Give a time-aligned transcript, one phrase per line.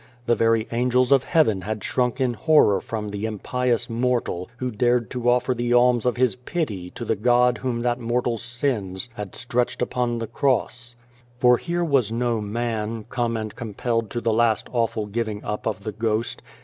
[0.25, 4.01] The very angels of heaven had shrunk in horror from the impious 142 Beyond the
[4.01, 7.81] Door mortal who dared to offer the alms of his pity to the God whom
[7.81, 10.95] that mortal's sins had stretched upon the cross.
[11.37, 15.83] For here was no man, come and compelled to the last awful giving up of
[15.83, 16.41] the ghost.